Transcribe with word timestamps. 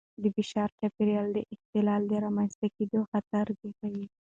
د 0.21 0.23
فشار 0.35 0.69
چاپېریال 0.79 1.27
د 1.33 1.39
اختلال 1.53 2.01
د 2.07 2.13
رامنځته 2.25 2.67
کېدو 2.75 2.99
خطر 3.11 3.45
زیاتوي. 3.59 4.05